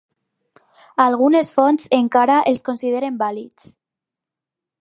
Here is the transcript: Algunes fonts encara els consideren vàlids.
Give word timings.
Algunes 1.03 1.51
fonts 1.59 1.87
encara 1.99 2.39
els 2.53 2.65
consideren 2.71 3.23
vàlids. 3.23 3.73